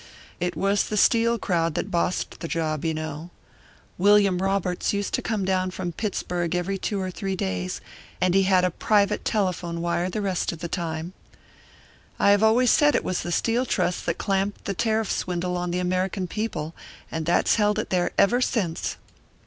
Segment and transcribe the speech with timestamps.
[0.39, 3.29] It was the Steel crowd that bossed the job, you know
[3.99, 7.81] William Roberts used to come down from Pittsburg every two or three days,
[8.19, 11.13] and he had a private telephone wire the rest of the time.
[12.17, 15.69] I have always said it was the Steel Trust that clamped the tariff swindle on
[15.69, 16.73] the American people,
[17.11, 18.97] and that's held it there ever since."